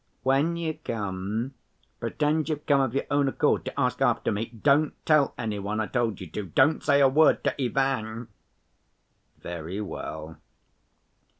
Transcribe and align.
"When 0.23 0.55
you 0.57 0.79
come, 0.83 1.53
pretend 1.99 2.49
you've 2.49 2.65
come 2.65 2.81
of 2.81 2.95
your 2.95 3.05
own 3.11 3.27
accord 3.27 3.65
to 3.65 3.79
ask 3.79 4.01
after 4.01 4.31
me. 4.31 4.47
Don't 4.47 4.95
tell 5.05 5.35
any 5.37 5.59
one 5.59 5.79
I 5.79 5.85
told 5.85 6.19
you 6.19 6.25
to. 6.31 6.47
Don't 6.47 6.81
say 6.81 7.01
a 7.01 7.07
word 7.07 7.43
to 7.43 7.61
Ivan." 7.63 8.27
"Very 9.43 9.79
well." 9.79 10.39